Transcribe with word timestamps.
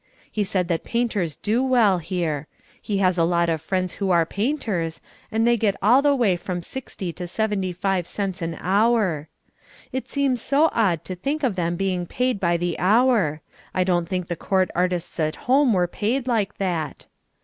He 0.31 0.43
said 0.43 0.67
that 0.67 0.83
painters 0.83 1.35
do 1.35 1.61
well 1.61 1.99
here: 1.99 2.47
he 2.81 2.97
has 2.97 3.19
a 3.19 3.23
lot 3.23 3.49
of 3.49 3.61
friends 3.61 3.93
who 4.01 4.09
are 4.09 4.25
painters 4.25 4.99
and 5.31 5.45
they 5.45 5.57
get 5.57 5.75
all 5.79 6.01
the 6.01 6.15
way 6.15 6.35
from 6.37 6.63
sixty 6.63 7.13
to 7.13 7.27
seventy 7.27 7.71
five 7.71 8.07
cents 8.07 8.41
an 8.41 8.57
hour. 8.59 9.29
It 9.91 10.09
seems 10.09 10.41
so 10.41 10.71
odd 10.73 11.05
to 11.05 11.13
think 11.13 11.43
of 11.43 11.55
them 11.55 11.75
being 11.75 12.07
paid 12.07 12.39
by 12.39 12.57
the 12.57 12.79
hour. 12.79 13.41
I 13.75 13.83
don't 13.83 14.09
think 14.09 14.27
the 14.27 14.35
court 14.35 14.71
artists 14.73 15.19
at 15.19 15.35
home 15.45 15.71
were 15.71 15.85
paid 15.87 16.25
like 16.27 16.57
that. 16.57 17.05